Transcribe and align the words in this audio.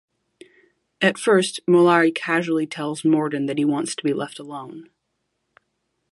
At 0.99 1.19
first, 1.19 1.59
Mollari 1.67 2.11
casually 2.11 2.65
tells 2.65 3.05
Morden 3.05 3.45
that 3.45 3.59
he 3.59 3.65
wants 3.65 3.93
to 3.95 4.03
be 4.03 4.13
left 4.13 4.39
alone. 4.39 4.89